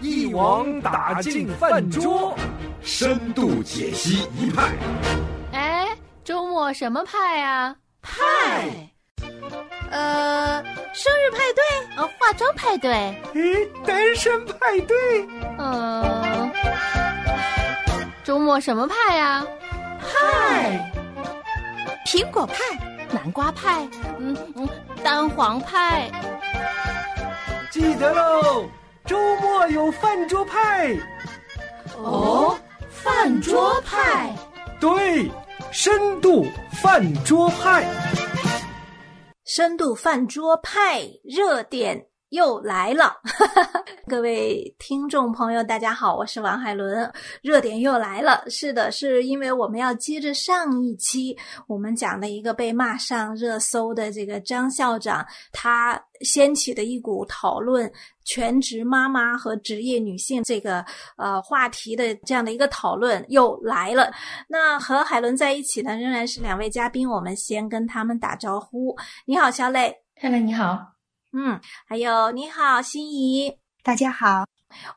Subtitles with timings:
[0.00, 2.36] 一网打尽饭桌，
[2.82, 4.72] 深度解析一派。
[5.52, 5.88] 哎，
[6.24, 7.74] 周末什么派啊？
[8.02, 8.90] 派。
[9.90, 10.62] 呃，
[10.92, 12.90] 生日派对，呃，化妆派对，
[13.34, 14.96] 诶，单身派对，
[15.58, 16.50] 嗯，
[18.24, 19.46] 周末什么派呀？
[20.00, 20.92] 派，
[22.04, 22.54] 苹果派，
[23.10, 23.88] 南瓜派，
[24.18, 24.68] 嗯嗯，
[25.04, 26.10] 蛋黄派。
[27.70, 28.68] 记得喽，
[29.06, 30.94] 周末有饭桌派。
[31.96, 32.58] 哦，
[32.90, 34.36] 饭桌派，
[34.80, 35.30] 对，
[35.72, 36.44] 深度
[36.82, 37.84] 饭桌派。
[39.44, 43.14] 深度饭桌派热点又来了，
[44.08, 47.08] 各位听众朋友，大家好，我是王海伦。
[47.40, 51.36] 热点又来了，是的，是因为我们要接着上一期
[51.68, 57.90] 我们讲的一个被骂上热搜的这个张校长，他掀起的一股讨论
[58.24, 60.84] 全职妈妈和职业女性这个
[61.16, 64.12] 呃话题的这样的一个讨论又来了。
[64.48, 68.96] 那和海伦在一起呢，仍然是两位嘉宾，我们先跟他们打招呼。
[69.26, 69.96] 你好，小磊。
[70.16, 70.95] 海伦你好。
[71.38, 74.46] 嗯，还有你好，心怡，大家好。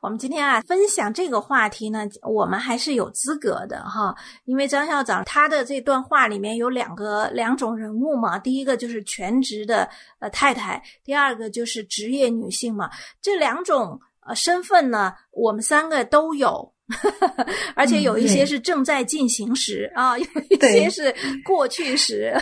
[0.00, 9.86] 我们今天啊，分享这个话题呢，我们还是有资格的哈，因为张校长他的这段话里面有两个两种人物嘛，第一个就是全职的
[10.18, 12.88] 呃太太，第二个就是职业女性嘛，
[13.20, 16.72] 这两种呃身份呢，我们三个都有。
[17.74, 22.34] 而且有一些是正在进行时啊，有一些是过去时，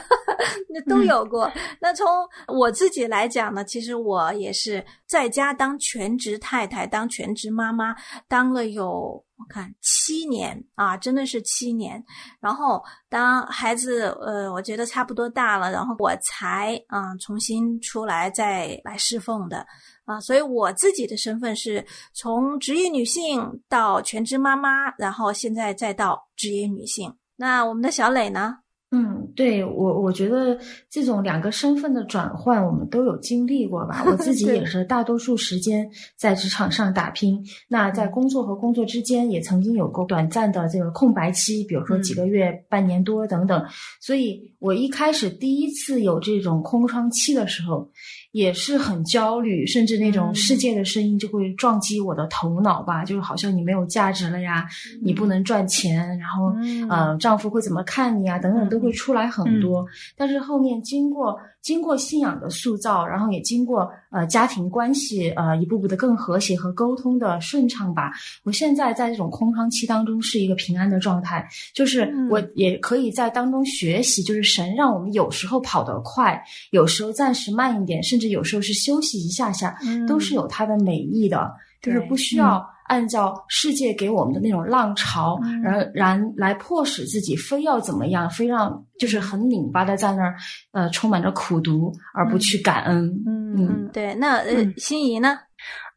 [0.69, 1.51] 那都有过。
[1.81, 2.07] 那从
[2.47, 7.95] 我自己来讲呢，其实我也是在家当全职太太，当全职妈妈，
[8.29, 12.05] 当了有我看七年啊，真的是七年。
[12.41, 19.65] 然后当孩子呃，我觉得差不多大了，然后我才啊重新出来再来侍奉的。
[20.05, 27.15] 啊，所以我自己的身份是从职业女性到全职妈妈，然后现在再到职业女性。
[27.37, 28.59] 那我们的小磊呢？
[28.91, 34.03] 嗯，对我，我觉得这种两个身份的转换，我们都有经历过吧。
[34.09, 37.39] 我自己也是大多数时间在职场上打拼，
[37.69, 43.63] 那在工作和工作之间也曾经有过短暂的这个空白期，比如说几个月、半年多等等。
[44.01, 47.89] 所以我一开始第一次有这种空窗期的时候。
[48.33, 54.67] 也是很焦虑，甚至那种世界的声音就会撞击我的头脑吧，就是好像你没有价值了呀，
[55.03, 56.53] 你不能赚钱，然后
[56.89, 59.87] 呃，丈夫会怎么看你啊，等等都会出来很多。
[60.17, 61.39] 但是后面经过。
[61.69, 68.11] 经过信仰的塑造，然后也经过呃家庭关系呃一步步的更和谐和沟通的顺畅吧。
[68.43, 79.77] 我现在在这种空窗期当中是一个平安的状态，就是我也可以在当中学习，就是神让我们有时候跑得快，有时候暂时慢一点，甚至有时候是休息一下下，
[80.09, 81.53] 都是有它的美意的，
[81.83, 82.67] 就是不需要。
[82.89, 90.35] 按照世界给我们的那种浪潮，然然来迫使自己非要怎么样，非让就是很拧巴的在那儿，
[90.73, 93.05] 呃，充满着苦读而不去感恩。
[93.27, 94.15] 嗯嗯，对。
[94.15, 95.39] 那呃，心仪呢？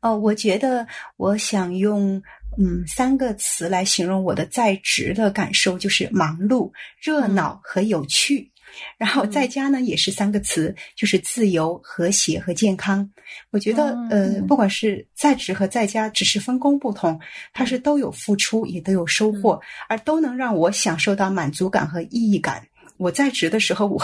[0.01, 0.85] 呃，我觉得
[1.17, 2.21] 我想用
[2.57, 8.51] 嗯三个词来形容我的在职的感受，就是忙碌、热闹和有趣。
[8.97, 13.09] 然后在家呢，也是三个词，就是自由、和谐和健康。
[13.49, 17.19] 我觉得，呃，不管是在职和在家，只是分工不同，
[17.53, 22.65] 它是都有付出，也都有收获，而都能让我享受到满足感和意义感。
[22.97, 23.97] 我在职的时候，我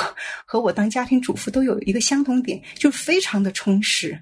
[0.45, 4.17] 和我当家庭主妇都有一个相同点，就非常的充实，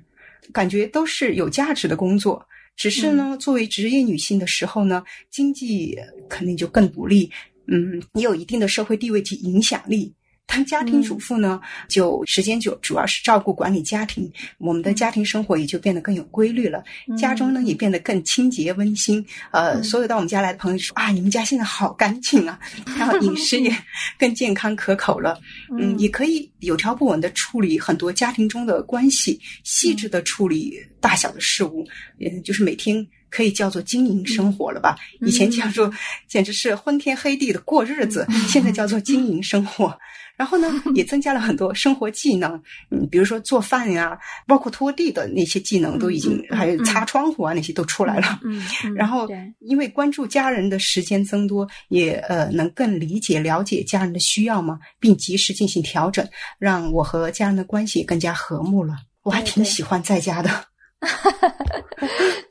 [0.52, 2.46] 感觉都是有价值的工作。
[2.76, 5.02] 只是呢，作为职业女性的时候呢，
[5.32, 7.32] 经济肯定就更独立，
[7.68, 10.14] 嗯，也有一定的社会地位及影响力。
[10.48, 16.84] 当家庭主妇呢，就时间久，主要是照顾管理家庭，我们的家庭生活也就变得更有规律了。
[17.18, 19.26] 家中呢也变得更清洁温馨。
[19.52, 22.58] 呃，所有到我们家来的朋友说啊，你们家现在好干净啊，
[22.98, 23.76] 然后饮食也
[24.18, 25.38] 更健康可口了。
[25.78, 31.86] 嗯，也可以有条不紊的处理很多家庭中的关系，细致的处理大小的事物，
[32.20, 34.96] 嗯，就是每天可以叫做经营生活了吧？
[35.22, 35.92] 以前叫做
[36.30, 39.98] 简直是昏天黑地的过日子，现在叫做经营生活。
[40.38, 42.52] 然后呢， 也增加了很多生活技能，
[42.92, 44.18] 嗯，比如说做饭呀，
[44.48, 48.40] 包括拖地的那些技能都已经，还有擦窗户啊那些都出来了。
[48.44, 48.62] 嗯，
[48.96, 49.28] 然后
[49.60, 56.28] 因为关注家人的时间增多，也呃能更理解了解家人的需要嘛，并及时进行调整，
[56.60, 58.96] 让我和家人的关系更加和睦了。
[59.24, 60.50] 我还挺喜欢在家的。
[60.50, 60.75] 对，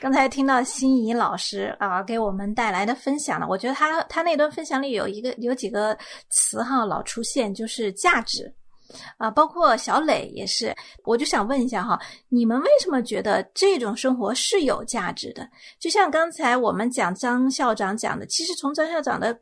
[0.00, 5.96] 刚才听到心仪老师啊给我们带来的分享呢，我觉得他他那段分享里有一个有几个
[6.30, 8.52] 词哈老出现，就是价值
[9.16, 10.74] 啊，包括小磊也是。
[11.04, 11.98] 我就想问一下哈，
[12.28, 15.48] 你们为什么觉得这种生活是有价值的？
[15.78, 19.38] 就像刚才我们讲张校长讲的，其实从张校长的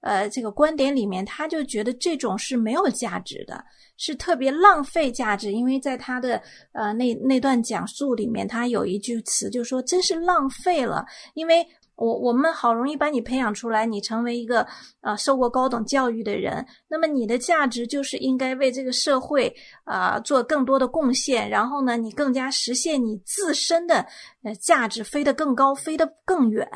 [0.00, 3.64] 呃这个观点里面，他就觉得这种是没有价值的，
[3.96, 5.52] 是特别浪费价值。
[5.52, 6.40] 因为在他的
[6.72, 11.04] 呃那那段讲述里面，他有一句词就说：“真是浪费了。”
[11.34, 14.66] 因为我我们好容易把你培养出来，你成为一个
[15.00, 19.54] 啊受过高等教育的人，那么你的价值就是应该为这个社会
[19.84, 24.04] 啊做更多的贡献，然后呢，你更加实现你自身的
[24.42, 26.68] 呃价值，飞得更高，飞得更远。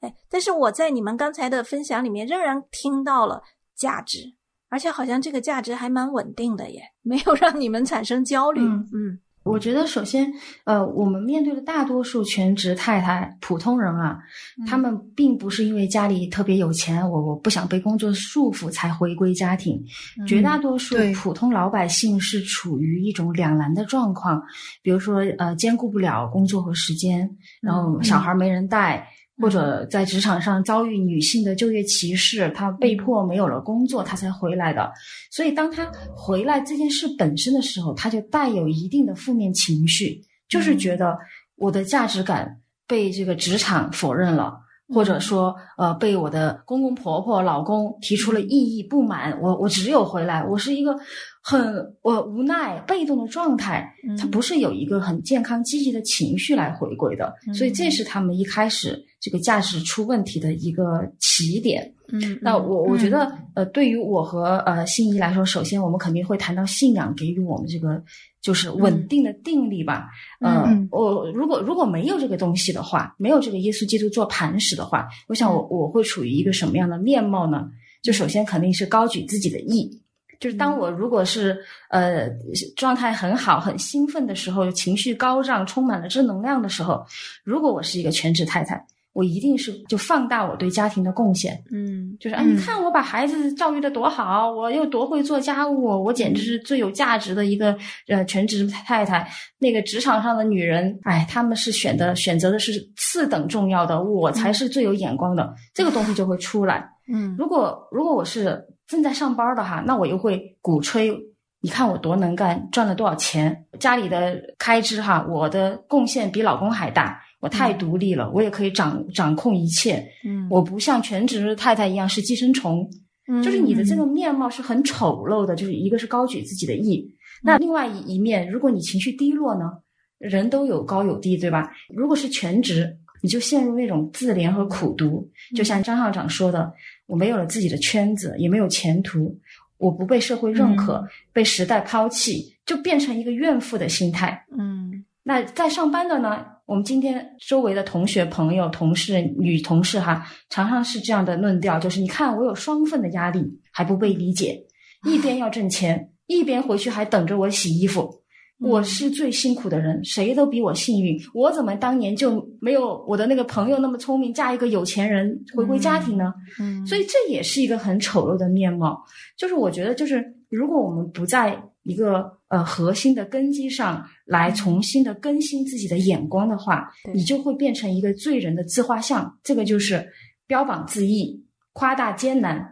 [0.00, 3.42] 哎，但是我在你们刚才的分享里面仍然听到了
[3.74, 4.34] 价值，
[4.68, 8.60] 而且好像这个价值还蛮稳定的耶，没有让你们产生焦虑。
[8.60, 9.20] 嗯。
[9.48, 10.32] 我觉得，首先，
[10.64, 14.18] 呃，我们面对的大多数全职太太、普通人啊，
[14.66, 19.82] 他们并不是因为家里特别有钱，我我不想被工作束缚才回归家庭。
[20.26, 24.42] 绝大多数普通老百姓是处于一种两难的状况，
[24.82, 27.28] 比如说，呃，兼顾不了工作和时间，
[27.60, 29.08] 然后小孩没人带。
[29.40, 34.92] 或者在职场上遭遇女性的就业歧视，他被迫没有了工作，他才回来的。
[35.30, 41.16] 所以，当他回来这件事本身的时候，他就带有一定的负面情绪，就是觉得
[41.56, 44.58] 我的价值感被这个职场否认了，
[44.88, 49.38] 或者说，呃，被我的公公婆婆、老公提出了异议、不满。
[49.40, 50.96] 我我只有回来，我是一个
[51.42, 53.92] 很我无奈、被动的状态。
[54.18, 57.34] 他不是有一个很健康、积极的情绪来回归的。
[57.54, 59.04] 所以，这是他们一开始。
[59.20, 61.92] 这个价值出问题的一个起点。
[62.12, 68.00] 嗯，那我我觉得，呃，对于我和呃心仪来说，首先我们肯定会谈到信仰给予我们这个
[68.48, 70.08] 就是稳定的定力吧。
[70.40, 77.68] 嗯，我如果如果没有这个东西的话，没有这个耶稣基督做磐石的话，我想我我会处于一个什么样的面貌呢？
[78.02, 80.00] 就首先肯定是高举自己的意。
[80.40, 81.58] 就是当我如果是
[81.90, 82.26] 呃
[82.74, 87.04] 状态很好、很兴奋的时候，情绪高涨、充满了正能量的时候，
[87.44, 88.82] 如果我是一个全职太太。
[89.18, 97.76] 我一定是就放大我对家庭的贡献，嗯，就是啊，你看我把孩子教育的多好，我又多会做家务，我简直是最有价值的一个
[98.06, 99.28] 呃全职太太。
[99.58, 106.88] 那个职场上的女人，哎，她们是选的选择的是次等重要的，我才是最有眼光的，这个东西就会出来。
[107.12, 111.12] 嗯，如果如果我是正在上班的哈，那我又会鼓吹，
[111.60, 117.20] 你看我多能干，赚了多少钱，家里的开支哈，我的贡献比老公还大。
[117.40, 120.04] 我太独立了，我也可以掌掌控一切。
[120.24, 122.88] 嗯，我不像全职太太一样是寄生虫。
[123.28, 125.54] 嗯，就是你的这个面貌是很丑陋的。
[125.54, 127.08] 就是一个是高举自己的义，
[127.42, 129.70] 那另外一一面，如果你情绪低落呢？
[130.18, 131.70] 人都有高有低，对吧？
[131.94, 132.92] 如果是全职，
[133.22, 135.30] 你就陷入那种自怜和苦读。
[135.54, 136.72] 就像张校长说的，
[137.06, 139.38] 我没有了自己的圈子，也没有前途，
[139.76, 144.44] 我不被社会认可，被时代抛弃，就变成一个怨妇的心态。
[144.58, 146.44] 嗯，那在上班的呢？
[146.68, 153.42] 我们今天周围的同学、朋友、同事、女同事哈，常常是这样的论调，就是你看我有双份的压力，
[153.72, 154.62] 还不被理解，
[155.06, 158.14] 一边要挣钱，一边回去还等着我洗衣服，
[158.60, 166.34] 我是最辛苦的人，谁都比我幸运，我怎么当年就没有我的那个朋友那么聪明，嫁一个有钱人回归家庭呢？
[166.60, 169.02] 嗯，所以这也是一个很丑陋的面貌。
[169.38, 174.04] 就是我觉得，就是如果我们不在一个呃核心的根基上。
[174.30, 179.38] 来重新的更新自己的眼光的话，你就会变成一个罪人的自画像。
[179.42, 180.06] 这个就是
[180.46, 182.62] 标榜自义、夸大艰难，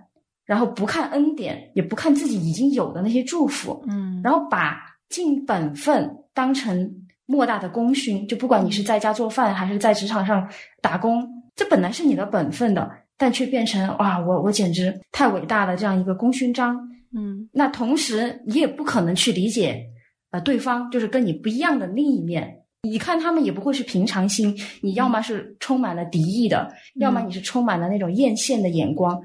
[0.45, 4.77] 然后不看恩典，也不看自己已经有的那些祝福，嗯，然后把
[5.09, 8.29] 尽本分当成莫大的功勋。
[8.29, 10.47] 就不管你是在家做饭，还是在职场上
[10.83, 16.77] 打工，这本来是你的本分的，但却变成哇，我我简直太伟大了这样一个功勋章。
[17.17, 19.85] 嗯，那同时你也不可能去理解。
[20.31, 29.23] 呃，对方就是跟你不一样的另一面，你看他们也不会是平常心，你要么是充满了敌意的，要么你是充满了那种艳羡的眼光，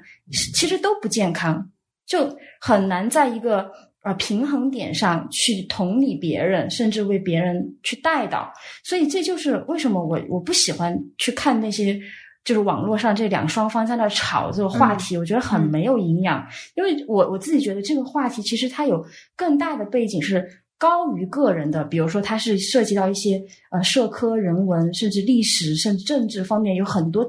[0.54, 1.70] 其实都不健康，
[2.06, 3.72] 就很难在一个
[4.04, 8.54] 呃平衡点上去同理别人，甚至为别人去带导。
[8.84, 12.00] 所以这就是为什么我我不喜欢去看那些
[12.44, 16.46] 就是网络上这两双方在那吵这个话题，我觉得很没有营养，
[16.76, 19.06] 因为我我自己觉得这个话题其实它有
[19.36, 20.48] 更大的背景是。
[20.82, 27.24] 高于个人的，比如说它是涉及到一些呃社科、人文，甚至历史，甚至政治方面，有很多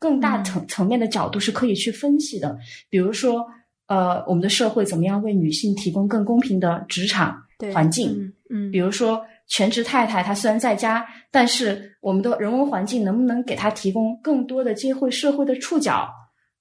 [0.00, 2.58] 更大层层面的角度是可以去分析的。
[2.90, 3.46] 比如说，
[3.86, 7.40] 呃，我们的社会怎么样为女性提供更公平的职场
[7.72, 8.32] 环境？
[8.50, 16.08] 嗯，比如说全职太太她虽然在家，但是我们的人文环境能不能给她提供更多的接会社会的触角？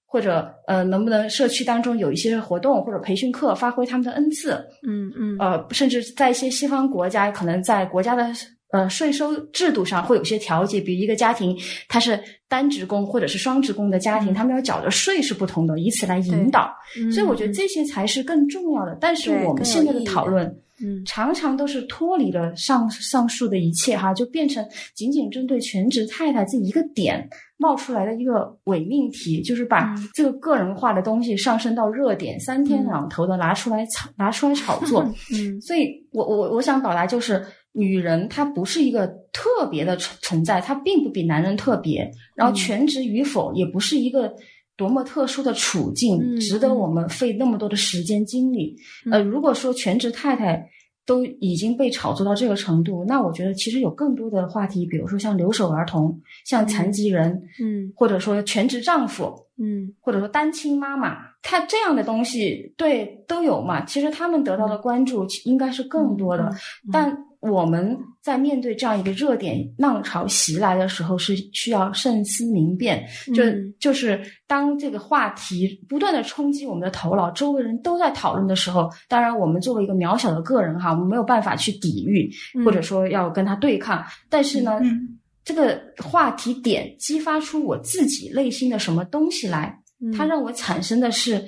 [0.10, 4.54] 或者呃，能不能社区当中有一些活动或者培训课，发挥他们的恩赐？
[4.88, 8.26] 嗯嗯呃，甚至在一些西方国家，可能在国家的
[8.72, 11.58] 呃税收制度上会有些调节，比如一个家庭
[11.88, 16.70] 他是单职工或者是双职工的家庭，嗯他们要缴的税是不同的，以此来引导。
[17.00, 18.98] 嗯，所以我觉得这些才是更重要的。
[19.00, 20.46] 但是我们现在的讨论。
[20.80, 35.02] 嗯常常都是脱离了上上述的一切哈，就变成仅仅针对全职太太这一个点冒出来的一个伪命题，就是把嗯这个个人化的东西上升到热点，三天两头的拿出来炒，拿出来炒作。
[35.34, 37.44] 嗯所以我我我想表达就是，
[37.78, 44.34] 女人她不是一个特别的存存在，她并不比男人特别，然后嗯全职与否也不是一个。
[44.80, 48.78] 多么特殊的处境，嗯值得我们费那么多的时间精力？
[49.12, 50.70] 呃，如果说全职太太
[51.04, 63.84] 都已经被炒作到这个程度，那我觉得其实有更多的话题，比如说像留守儿童、像残疾人，嗯或者说全职丈夫，嗯或者说单亲妈妈，他这样的东西，对都有嘛？
[63.84, 66.52] 其实他们得到的关注应该是更多的，
[66.92, 67.18] 但
[67.50, 73.06] 我们在面对这样一个热点浪潮袭来的时候，是需要慎思明辨。
[73.34, 84.04] 就、嗯就是当这个话题不断的冲击我们的头脑，周围人都在讨论的时候，当然我们作为一个渺小的个人哈，我们没有办法去抵御，嗯或者说要跟他对抗。
[84.30, 91.42] 但是呢，嗯这个话题点激发出我自己内心的什么东西来，嗯它让我产生的是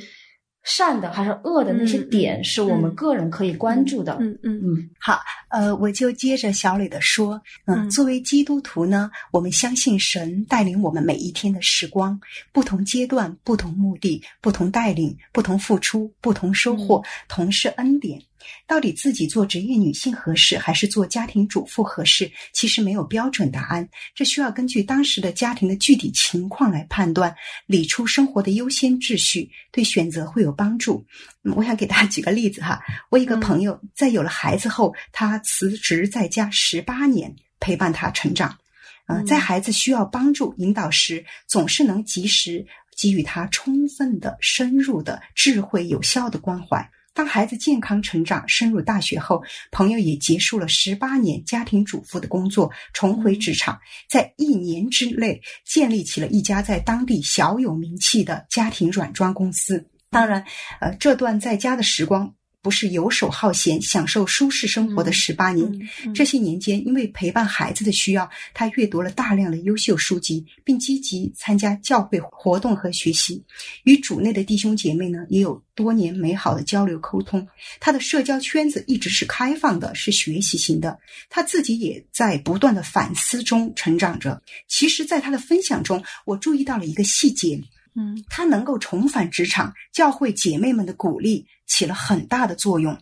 [0.69, 4.15] 善的还是恶的那些点，是我们嗯个人可以关注的。
[4.19, 12.19] 嗯嗯嗯好呃，我就接着小磊的说，嗯，嗯作为基督徒呢，我们相信神带领我们每一天的时光，
[12.51, 18.21] 不同阶段、不同目的、不同带领、不同付出、不同收获，同是恩典。
[18.67, 22.31] 到底自己做职业女性合适，还是做家庭主妇合适？
[22.53, 31.05] 其实没有标准答案，这需要根据当时的家庭的具体情况来判断，理出生活的优先秩序，对选择会有帮助。
[31.43, 38.57] 嗯，我想给大家举个例子哈，我一个朋友在有了孩子后，他辞职在家十八年，陪伴他成长。
[39.07, 42.65] 呃，嗯在孩子需要帮助引导时，总是能及时
[42.95, 46.89] 给予他充分的、深入的、智慧有效的关怀。
[47.19, 59.85] 当孩子健康成长、升入大学后，朋友也结束了十八年家庭主妇的工作，重回职场，在一年之内建立起了一家在当地小有名气的家庭软装公司。
[60.09, 60.41] 当然，
[60.79, 65.67] 呃，这段在家的时光不是游手好闲、享受舒适生活的十八年。
[66.05, 73.41] 嗯这些年间，因为陪伴孩子的需要，他阅读了大量的优秀书籍，并积极参加教会活动和学习。
[73.83, 77.47] 与主内的弟兄姐妹呢，也有多年美好的交流沟通。
[77.79, 80.99] 他的社交圈子一直是开放的，是学习型的。
[81.29, 84.41] 他自己也在不断的反思中成长着。
[84.67, 87.61] 其实，在他的分享中，我注意到了一个细节。
[87.99, 92.93] 嗯他能够重返职场，教会姐妹们的鼓励起了很大的作用。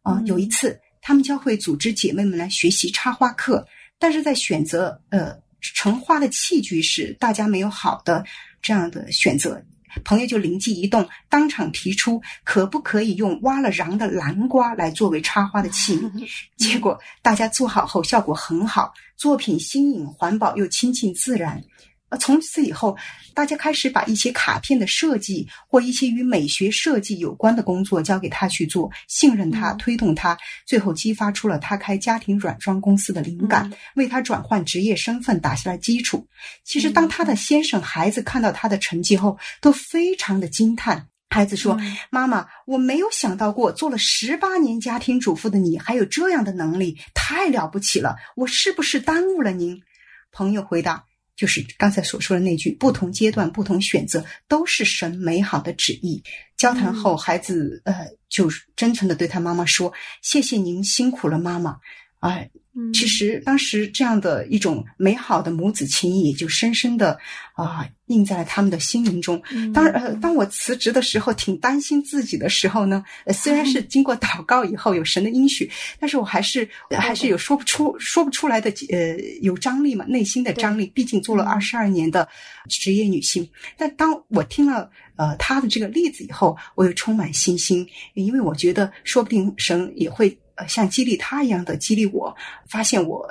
[0.00, 3.66] 啊、嗯有一次，他们教会组织姐妹们来学习插花课，
[3.98, 8.24] 但是在选择呃盛花的器具时，大家没有好的
[8.62, 9.62] 这样的选择。
[10.04, 16.28] 朋友就灵机一动，当场提出可不可以用挖了瓤的南瓜来作为插花的器皿。
[16.58, 21.62] 结果大家做好后效果很好，作品新颖、环保又亲近自然。
[22.08, 22.96] 呃，从此以后，
[23.34, 36.26] 大家开始把一些卡片的设计或一些与美学设计有关的工作交给他去做，信任他，嗯推动他，最后激发出了他开家庭软装公司的灵感，嗯为他转换职业身份打下了基础。
[36.64, 41.08] 其实，当他的先生、孩子看到他的成绩后，都非常的惊叹。
[41.28, 48.16] 孩子说：“嗯妈妈，我没有想到过，做了十八年家庭主妇的你还有这样的能力，太了不起了！
[48.36, 49.82] 我是不是耽误了您？”
[50.30, 51.04] 朋友回答
[51.36, 56.22] ：“就是刚才所说的那句，不同阶段、不同选择，都是神美好的旨意。”
[56.56, 61.78] 交谈后，孩子呃，就真诚的对他妈妈说：“谢谢您辛苦了，妈妈。”
[62.20, 67.18] 哎，嗯其实当时这样的一种美好的母子情谊，也就深深的
[67.54, 69.42] 啊、印在了他们的心灵中。
[69.50, 80.86] 嗯当，呃，当我辞职的时候，挺担心自己的时候呢，呃，虽然是经过祷告以后有神的应许，但是我还是呃还是有说不出说不出来的呃有张力嘛，内心的张力。
[80.94, 82.28] 毕竟做了嗯二十二年的
[82.68, 90.38] 职业女性，但当我听了呃她的这个例子以后，我又充满信心，因为我觉得说不定神也会。
[90.56, 92.34] 呃，像激励他一样的激励我，
[92.68, 93.26] 发现我、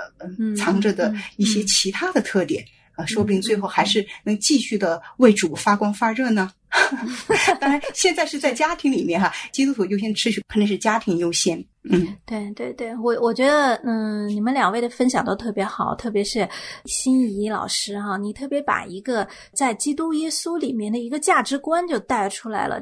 [0.58, 2.64] 藏着的嗯一些嗯其他的特点，
[2.96, 6.52] 啊，说不定最后还是能继续的为主发光发热呢。
[7.62, 11.58] 当然，现在是在家庭里面哈，基督徒优先秩序肯定是家庭优先。
[11.84, 16.48] 嗯，对对对，我我觉得，嗯，你们两位的分享都特别好，特别是
[16.84, 22.82] 心仪老师哈，你特别把一个在基督耶稣里面的一个价值观就带出来了。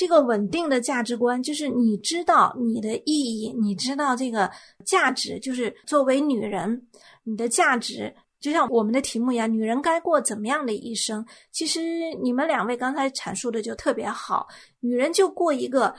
[0.00, 4.50] 这个稳定的价值观，就是你知道你的意义，你知道这个
[4.82, 6.88] 价值，就是作为女人，
[7.22, 8.10] 你的价值。
[8.40, 11.22] 就像我们的题目一样，女人该过怎么样的一生？
[11.52, 14.48] 其实你们两位刚才阐述的就特别好，
[14.80, 15.94] 女人就过一个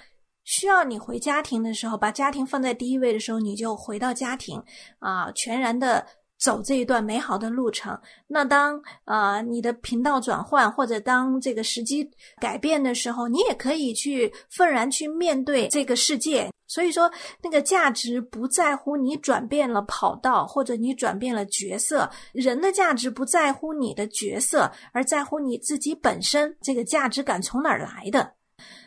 [0.46, 4.60] 需要你回家庭的时候，把家庭放在第一位的时候，你就回到家庭
[4.98, 6.04] 啊，全然的。
[6.42, 7.98] 走这一段美好的路程。
[8.28, 16.50] 那当呃你的频道转换，或者当这个时机改变的时候，你也可以去愤然去面对这个世界。
[16.68, 17.12] 所以说，
[17.44, 22.10] 那个价值不在乎你转变了跑道，或者你转变了角色。
[22.32, 26.56] 人的价值不在乎你的角色，而在乎你自己本身。
[26.62, 28.32] 这个价值感从哪儿来的？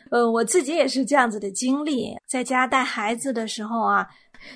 [0.09, 4.07] 呃，我自己也是这样子的经历，在家带孩子的时候啊。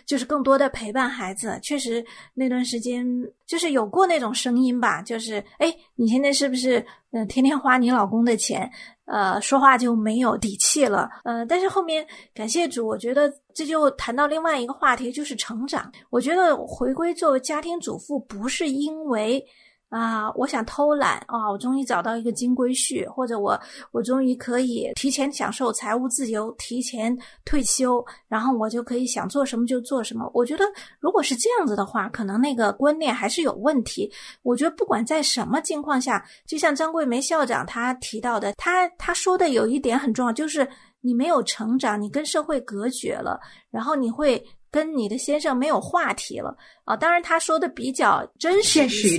[0.05, 3.05] 就是更多的陪伴孩子，确实那段时间
[3.45, 8.69] 就是有过那种声音吧，就是哎，你现在是不是嗯天天花你老公的钱，
[9.05, 15.91] 呃，说话就没有底气了，呃，但是后面感谢主，我觉得这就谈到另外一个话题，就是成长。
[16.09, 19.45] 我觉得回归作为家庭主妇，不是因为。
[19.89, 21.49] 啊，我想偷懒啊！
[21.51, 23.59] 我终于找到一个金龟婿，或者我
[23.91, 30.29] 我终于可以提前享受财务自由，提前退休，然后我就可以想做什么就做什么。
[30.31, 30.63] 我觉得
[30.99, 34.11] 如果是这样子的话，可能那个观念还是有问题。
[34.43, 40.67] 我觉得不管在什么情况下，就像张桂梅校长他提到的，他他说的有一点很重要，就是
[41.01, 43.39] 你没有成长，你跟社会隔绝了，
[43.71, 46.55] 然后你会跟你的先生没有话题了
[46.85, 46.95] 啊。
[46.95, 49.17] 当然他说的比较真实一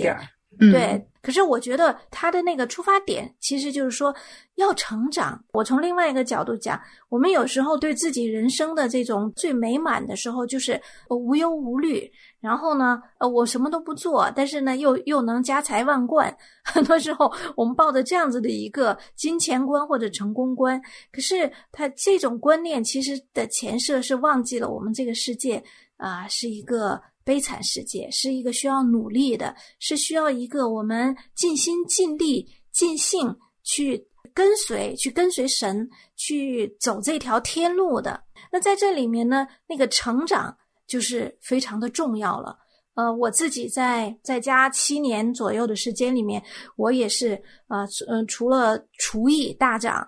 [0.61, 4.14] 对，可是我觉得他的那个出发点其实就是说
[4.57, 5.43] 要成长。
[5.52, 16.37] 我从另外一个角度讲，我们有时候对自己人生的这种最美满的时候，就是无忧无虑，然后呢，呃，我什么都不做，但是呢，又又能家财万贯。
[16.62, 20.79] 很多时候，我们抱着这样子的一个金钱观或者成功观，
[21.11, 25.62] 可是他这种观念其实的前设是忘记了我们这个世界
[25.97, 27.00] 啊是一个。
[27.30, 33.32] 悲惨世界是一个需要努力的，是需要一个我们尽心尽力尽兴
[33.62, 38.20] 去跟随、去跟随神去走这条天路的。
[38.50, 40.52] 那在这里面呢，那个成长
[40.88, 42.59] 就是非常的重要了。
[42.94, 46.42] 呃，我自己在在家七年左右的时间里面，
[46.74, 50.05] 我也是呃嗯，除了厨艺大涨，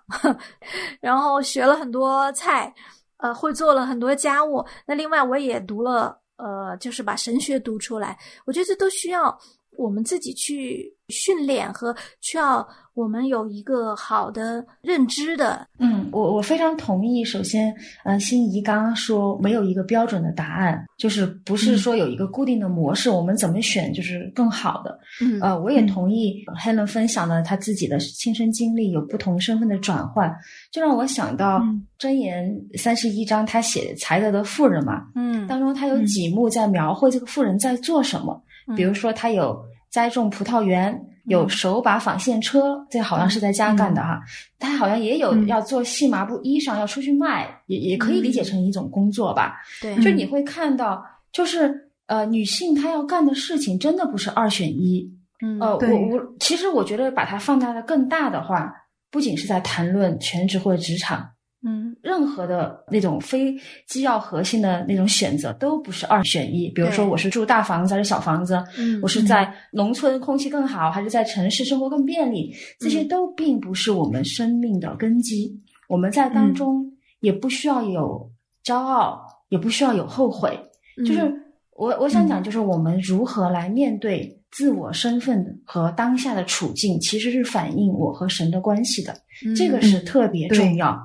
[1.01, 2.75] 然后学了很多菜，
[3.18, 4.66] 呃，会做了很多家务。
[4.88, 6.20] 那另外我也读了。
[6.42, 9.38] 呃，就是把神学读出来，我觉得这都需要
[9.77, 12.67] 我们自己去训练和需要。
[12.95, 17.25] 我们有一个好的认知的，嗯，我我非常同意。
[17.25, 25.01] 首先，呃，心仪刚刚说没有一个标准的答案，就是不是说有一个固定的模式，我们怎么选就是更好的。
[25.23, 30.31] 嗯，呃，我也同意 Helen 分享了他自己的亲身经历，有不同身份的转换，
[30.71, 31.63] 就让我想到
[31.99, 38.39] 箴言三十一章，他写才德的妇人嘛，嗯，当中他有几幕在描绘这个妇人在做什么，
[38.77, 41.07] 比如说他有栽种葡萄园。
[41.27, 44.20] 有手把纺线车，这好像是在家干的哈。
[44.59, 49.61] 他好像也有要做细麻布衣裳，要出去卖，也也可以理解成一种工作吧。
[49.81, 51.72] 对，就你会看到，就是
[52.07, 55.09] 呃，女性她要干的事情真的不是二选一。
[55.40, 58.75] 嗯，呃，我我其实我觉得把它放大的更大的话，
[59.09, 61.25] 不仅是在谈论全职或者职场。
[61.64, 66.68] 嗯，任何的那种非基要核心的那种选择都不是二选一。
[66.70, 68.61] 比如说，我是住大房子还是小房子？
[68.77, 72.53] 嗯，我是在农村空气更好，还是在城市生活更便利？
[72.81, 75.57] 这些都并不是我们生命的根基。
[75.88, 76.85] 我们在当中
[77.20, 78.29] 也不需要有
[78.64, 80.59] 骄傲，也不需要有后悔。
[81.07, 81.33] 就是
[81.77, 89.14] 我我想讲，就是我们如何来面对自我身份和当下的处境，其实是反映我和神的关系的。
[89.57, 91.01] 这个是特别重要。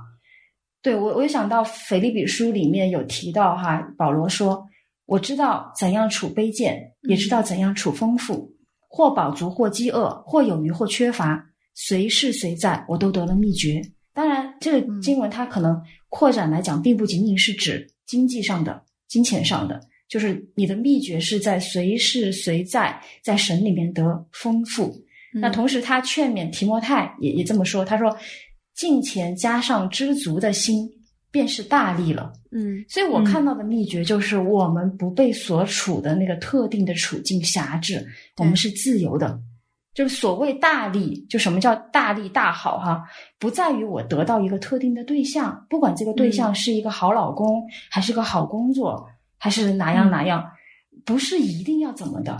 [0.82, 4.64] 对我，我想到腓立比书里面有提到哈，保罗说
[5.06, 8.50] ：“我知道怎样处卑贱，也知道怎样处丰富，
[8.88, 13.82] 或饱足，或饥饿，或有余，或缺乏，随是随在，我都得了秘诀。”
[14.14, 24.96] 当然，这个经文它可能扩展来讲，并不仅仅是指经济上的、金钱上的，就是你的秘诀是在随是随在，在神里面得丰富。
[25.34, 28.16] 那同时，他劝勉提摩太也也这么说，他说。
[28.78, 30.88] 金钱加上知足的心，
[31.32, 32.32] 便是大力了。
[32.52, 39.38] 嗯，所以我看到的秘诀就是，我们不被所处的那个特定的处境辖制，我们是自由的。
[39.96, 43.04] 就是所谓大利，就什么叫大利大好哈，
[43.40, 49.10] 不在于我得到一个特定的对象，不管这个对象是一个好老公，还是个好工作，
[49.40, 50.46] 还是哪样哪样，
[51.04, 52.38] 不是一定要怎么的。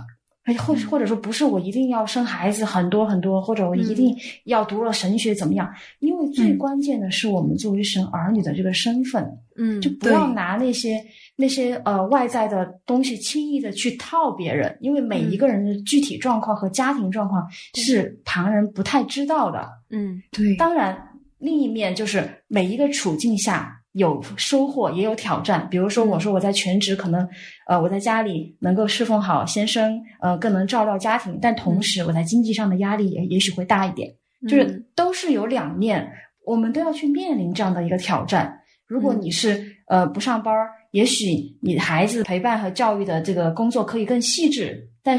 [0.56, 5.68] 或者或者说不是我一定要生孩子很多很多，或者我一定要读了神学怎么样？
[5.98, 11.04] 因为最关键的是我们作为神儿女的这个身份，嗯，就不要拿那些
[11.36, 19.68] 那些呃外在的东西轻易的去套别人，因为每一个人的具体状况和家庭状况是旁人不太知道的。
[19.90, 20.56] 嗯，对。
[20.56, 20.96] 当然，
[21.38, 23.77] 另一面就是每一个处境下。
[23.98, 25.68] 有收获，也有挑战。
[25.70, 27.28] 比如说，我说我在全职，可能，
[27.66, 31.38] 呃，我在家里能够侍奉好先生，呃，更能照料家庭。
[31.42, 34.08] 但同时，我在经济上的压力也也许会大一点。
[34.48, 36.08] 就是都是有两面，
[36.46, 38.56] 我们都要去面临这样的一个挑战。
[38.86, 40.54] 如果你是呃不上班，
[40.92, 41.26] 也许
[41.60, 45.18] 你孩子陪伴和教育的这个工作可以更细致，但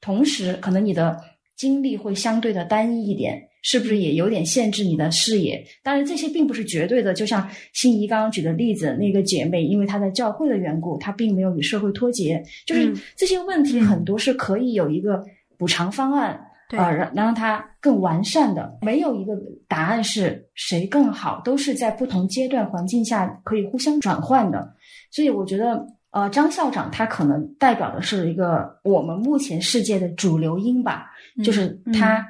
[0.00, 1.14] 同时可能你的
[1.56, 3.38] 精力会相对的单一一点。
[3.66, 5.66] 是不是也有点限制你的视野？
[5.82, 7.14] 当然，这些并不是绝对的。
[7.14, 12.44] 就像心仪刚刚举的例子，那个姐妹因为她在教会的缘故，她并没有与社会脱节。
[12.66, 15.24] 就是这些问题很多是可以有一个
[15.56, 16.38] 补偿方案，
[16.76, 18.78] 啊，让让它更完善的。
[18.82, 19.32] 没有一个
[19.66, 24.74] 答案是谁更好，都是在不同阶段环境下可以互相转换的。
[25.10, 31.06] 所以我觉得，呃，张校长他可能代表的是一个我们目前世界的主流音吧，
[31.42, 32.22] 就是他。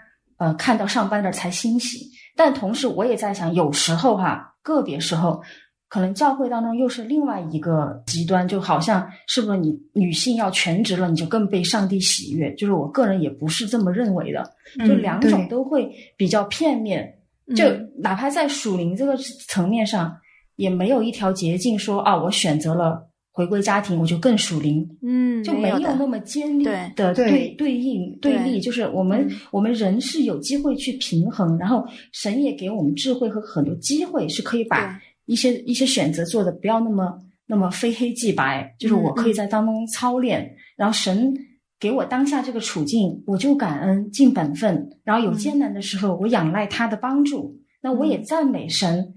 [0.45, 5.43] 呃，看到上班的才欣喜，但同时我也在想，有时候哈，个别时候，
[5.89, 12.55] 可能教会当中又是另外一个极端，就好像是不是你女性要全职了，你就更被上帝喜悦？
[12.57, 14.53] 就是我个人也不是这么认为的，
[14.87, 17.17] 就两种都会比较片面，
[17.57, 17.65] 就
[17.97, 19.17] 哪怕在属灵这个
[19.49, 20.15] 层面上，
[20.57, 23.09] 也没有一条捷径说啊，我选择了。
[23.37, 28.61] 回归家庭，我就更属灵，嗯，就没有那么尖利的对对应对立。
[28.61, 38.73] 就是我们我们人是有机会去平衡，然后神也给我们智慧和很多机会，是可以把一些一些选择做的不要那么那么非黑即白。
[38.79, 41.35] 就是我可以在当中操练，然后神
[41.81, 44.89] 给我当下这个处境，我就感恩尽本分。
[45.03, 49.13] 然后有艰难的时候，我仰赖他的帮助，那我也赞美神，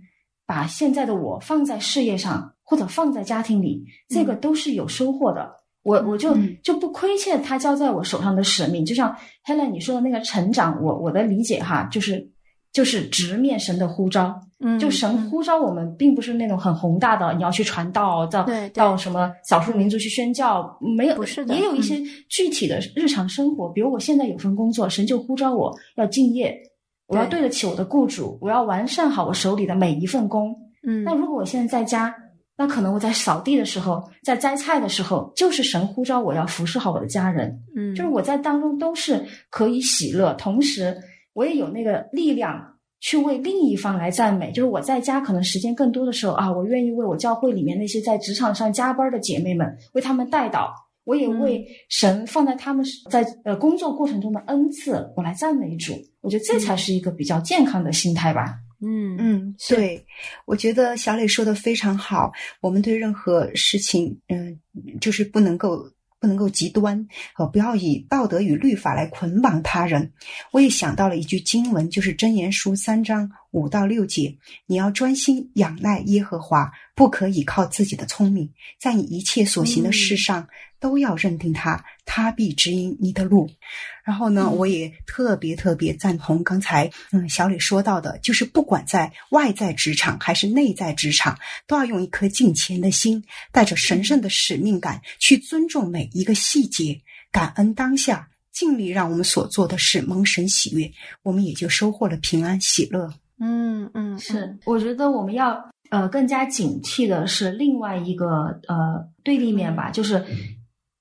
[0.48, 2.56] 把现在的我放在事业上。
[2.70, 5.50] 或者放在家庭里，这个都是有收获的。
[5.84, 8.84] 我我就就不亏欠他交在我手上的使命。
[8.84, 12.30] 就像 Helen 你说的那个成长，我我的理解哈，就是
[12.74, 14.38] 就是直面神的呼召。
[14.60, 21.96] 嗯，就神呼召我们，并不是那种很宏大的，你要去传道，到到什么少数民族去宣教，没有，不是的，也有一些
[22.28, 23.70] 具体的日常生活。
[23.70, 26.54] 比如我现在有份工作，神就呼召我要敬业，
[27.08, 30.54] 我要对得起我的雇主，我要完善好我手里的每一份工。
[30.86, 32.14] 嗯，那如果我现在在家。
[32.58, 37.56] 那可能我在扫地的时候，在摘菜的时候，就是神呼召我要服侍好我的家人。
[37.76, 40.98] 嗯，就是我在当中都是可以喜乐，同时
[41.34, 42.60] 我也有那个力量
[43.00, 44.52] 去为另一方来赞美。
[44.52, 50.70] 就是我在家可能时间更多的时候啊，我愿意为我教会里面那些在职场上加班的姐妹们为他们带祷，
[51.04, 55.94] 我也为神放在他们在呃工作过程中的恩赐，我来赞美主。
[56.22, 58.56] 我觉得这才是一个比较健康的心态吧。
[58.80, 60.06] 嗯嗯，对，
[60.46, 62.32] 我觉得小磊说的非常好。
[62.62, 64.60] 我们对任何事情，嗯，
[65.02, 70.12] 就是不能够不能够极端，呃，不要以道德与律法来捆绑他人。
[70.52, 80.48] 我也想到了一句经文，就是《箴言书》三章五到六节：你要专心仰赖耶和华，不可以靠自己的聪明，在你一切所行的事上。
[80.80, 83.50] 都要认定他，他必指引你的路。
[84.04, 100.92] 然后呢，我也特别特别赞同刚才嗯小李说到的，就是不管在外在职场还是内在职场，都要用一颗敬虔的心，带着神圣的使命感，去尊重每一个细节，感恩当下，尽力让我们所做的事蒙神喜悦，
[101.24, 103.12] 我们也就收获了平安喜乐。
[103.40, 110.24] 嗯嗯，是，我觉得我们要呃更加警惕的是另外一个呃对立面吧，就是。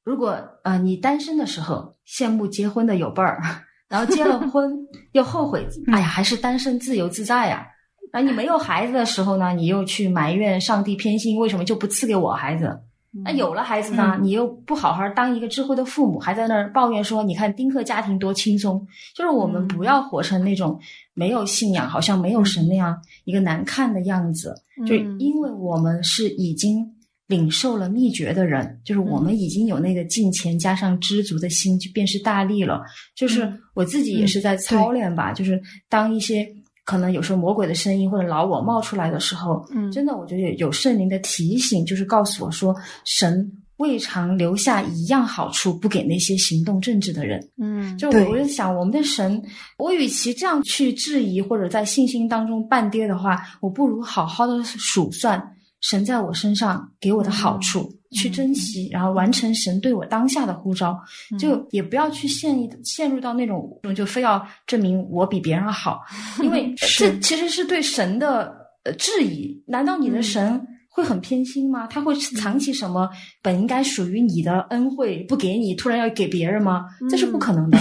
[0.04, 3.42] 如果呃你单身的时候羡慕结婚的有伴儿，
[3.88, 4.72] 然后结了婚
[5.10, 7.66] 又后悔，哎呀还是单身自由自在呀。
[8.12, 12.78] 然后你没有孩子的时候呢，你又去埋怨上帝偏心，为什么就不赐给我孩子？
[13.24, 18.86] 那有了孩子呢，你又不好好当一个智慧的父母，还在那儿抱怨说，你看丁克家庭多轻松。
[19.14, 20.78] 就是我们不要活成那种
[21.14, 24.54] 没有信仰，好像没有神那样一个难看的样子。
[24.86, 26.92] 就因为我们是已经。
[27.28, 32.80] 领受了秘诀的人，就是我们已经有那个敬虔加上知足的心，就便是大力了。
[33.16, 36.48] 就是我自己也是在操练吧，就是当一些
[36.86, 47.44] 可能有时候魔鬼的声音或者老我冒出来的时候，嗯，真的我觉得有圣灵的提醒，就是告诉我说，神未尝留下一样好处不给那些行动正直的人。
[47.60, 49.42] 嗯，就我就想，我们的神，
[49.78, 55.42] 我与其这样去质疑或者在信心当中半跌的话，我不如好好的数算
[55.80, 60.98] 神在我身上给我的好处，去珍惜，然后完成神对我当下的呼召。
[61.38, 66.00] 就也不要去陷陷入到那种就非要证明我比别人好，
[66.42, 69.62] 因为 这其实是对神的呃质疑。
[69.66, 70.66] 难道你的神？
[70.88, 71.86] 会很偏心吗？
[71.88, 73.06] 他会藏起什么
[73.42, 76.86] 本应该属于你的恩惠不给你，突然要给别人吗？
[77.10, 77.78] 这是不可能的。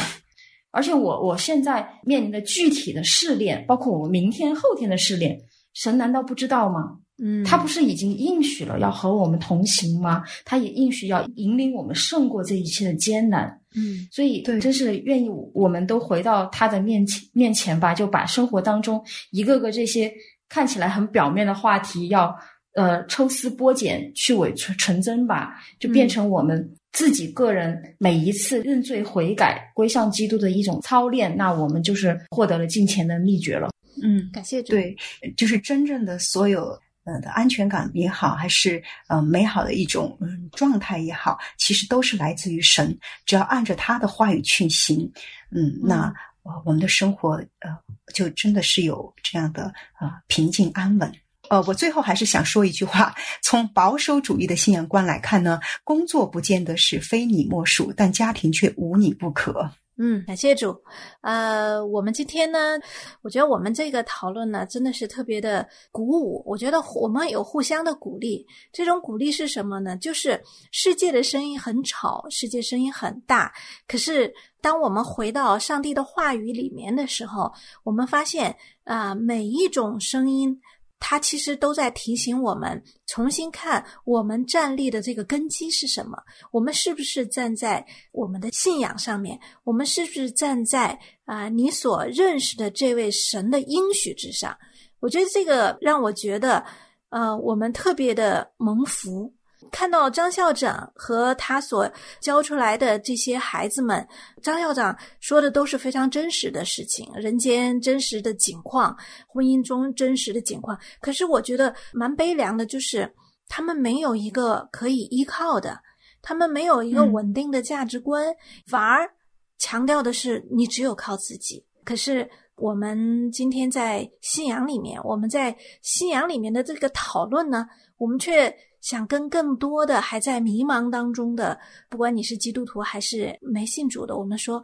[0.71, 5.39] 而且我我现在面临的具体的试炼，包括我明天后天的试炼，
[5.73, 6.97] 神难道不知道吗？
[7.17, 10.23] 嗯，他不是已经应许了要和我们同行吗？
[10.43, 13.47] 他也应许要引领我们胜过这一切的艰难。
[13.75, 20.11] 嗯，所以对真是愿意我们都回到他的面前面前吧，就把生活当中一个个这些
[20.49, 22.35] 看起来很表面的话题要。
[22.77, 31.33] 呃，抽丝剥茧，去伪纯纯真吧，就变成我们自己个人每一次认罪悔改、归向基督的一种操练。
[31.37, 33.69] 那我们就是获得了金钱的秘诀了。
[34.03, 34.73] 嗯，感谢主。
[34.73, 34.93] 对，
[35.37, 42.97] 就是真正的所有呃的安全感也好，还是呃美好的一种嗯状态也好，其实都是来自于神。
[43.25, 45.09] 只要按着他的话语去行，
[45.51, 46.13] 嗯，那
[46.43, 47.69] 呃我们的生活呃
[48.13, 51.11] 就真的是有这样的呃平静安稳。
[51.47, 53.13] 呃，我最后还是想说一句话：
[53.43, 59.71] 从保守主义的信仰观来看呢，工作不见得是非你莫属，但家庭却无你不可。
[59.97, 60.75] 嗯，感谢主。
[61.21, 62.77] 呃，我们今天呢，
[63.21, 66.43] 我觉得我们这个讨论呢，真的是特别的鼓舞。
[66.45, 68.45] 我觉得我们有互相的鼓励。
[68.73, 69.95] 这种鼓励是什么呢？
[69.95, 73.53] 就是世界的声音很吵，世界声音很大。
[73.87, 77.51] 可是当我们回到上帝的话语里面的时候，
[77.83, 80.59] 我们发现啊，每一种声音。
[81.07, 86.17] 它其实都在提醒我们重新看我们站立的这个根基是什么？
[86.51, 89.39] 我们是不是站在我们的信仰上面？
[89.63, 94.57] 我们是不是站在啊你所认识的这位神的应许之上？
[94.99, 96.65] 我觉得这个让我觉得，
[97.09, 99.31] 呃，我们特别的蒙福。
[99.71, 104.07] 看到张校长和他所教出来的这些孩子们，
[104.41, 108.95] 张校长说的都是非常真实的事情，人间真实的景况，
[109.27, 110.79] 婚姻中真实的景况。
[111.01, 113.11] 可是我觉得蛮悲凉的，就是
[113.47, 115.79] 他们没有一个可以依靠的，
[116.21, 118.33] 他们没有一个稳定的价值观，
[118.67, 119.09] 反而
[119.57, 121.65] 强调的是你只有靠自己。
[121.83, 128.55] 可是我们今天在信仰里面，我们在信仰里面的这个讨论呢，我们却。
[128.85, 134.63] 想跟更多的还在迷茫当中的，不管你是基督徒还是没信主的，我们说，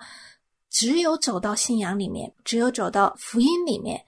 [0.70, 4.00] 只有走到信仰里面，只有走到福音里面，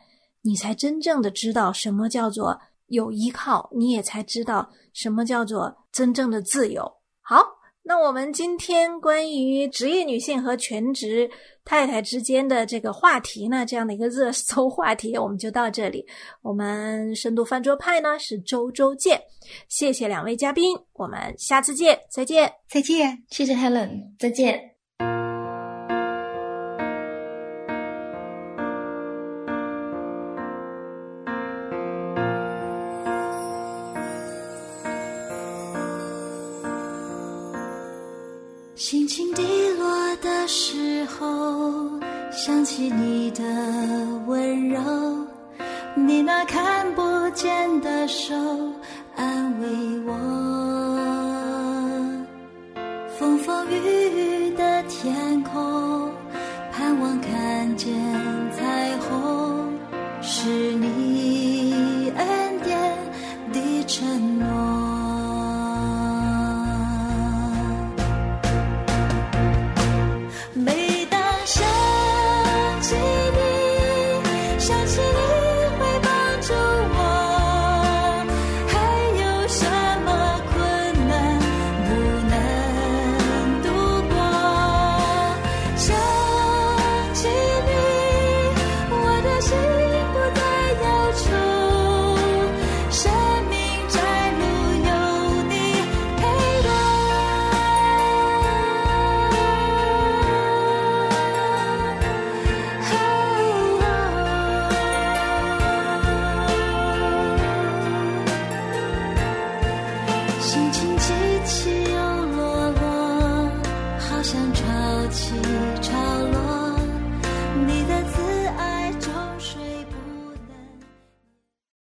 [0.44, 6.84] 你才真正的知道什么叫做有依靠，你也才知道什么叫做真正的自由。
[7.20, 7.44] 好。
[7.86, 11.30] 那我们今天关于职业女性和全职
[11.66, 16.06] 太太之间的这个话题呢，这样的一个热搜话题，我们就到这里。
[16.42, 19.22] 我们深度饭桌派呢是周周见，
[19.68, 24.73] 谢谢两位嘉宾，我们下次见，再见，再见，谢谢 Helen，再见。
[42.46, 43.42] 想起你的
[44.28, 44.82] 温柔，
[45.96, 48.36] 你那看不见的手
[49.16, 49.68] 安慰
[50.06, 50.14] 我。
[53.18, 56.12] 风风雨雨的天空，
[56.74, 57.94] 盼望看见
[58.52, 59.72] 彩虹，
[60.22, 61.13] 是你